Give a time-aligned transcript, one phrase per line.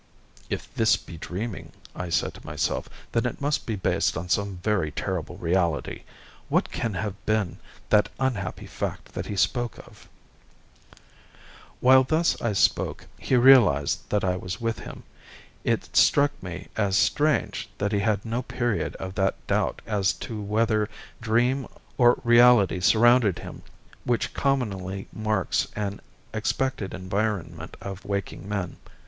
[0.49, 1.73] "If this be dreaming,"
[2.09, 6.05] said I to myself, "then it must be based on some very terrible reality.
[6.49, 7.59] What can have been
[7.91, 10.09] that unhappy fact that he spoke of?"
[11.81, 15.03] While I thus spoke, he realised that I was with him.
[15.63, 20.41] It struck me as strange that he had no period of that doubt as to
[20.41, 20.89] whether
[21.21, 21.67] dream
[21.99, 23.61] or reality surrounded him
[24.03, 26.01] which commonly marks an
[26.33, 28.77] expected environment of waking men.